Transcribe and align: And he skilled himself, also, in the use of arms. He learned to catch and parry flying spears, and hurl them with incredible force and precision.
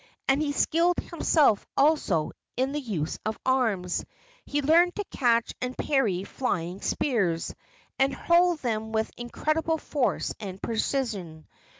And 0.27 0.41
he 0.41 0.51
skilled 0.51 0.97
himself, 0.97 1.63
also, 1.77 2.31
in 2.57 2.71
the 2.71 2.79
use 2.81 3.19
of 3.23 3.37
arms. 3.45 4.03
He 4.47 4.63
learned 4.63 4.95
to 4.95 5.03
catch 5.11 5.53
and 5.61 5.77
parry 5.77 6.23
flying 6.23 6.81
spears, 6.81 7.53
and 7.99 8.11
hurl 8.11 8.55
them 8.55 8.93
with 8.93 9.11
incredible 9.15 9.77
force 9.77 10.33
and 10.39 10.59
precision. 10.59 11.45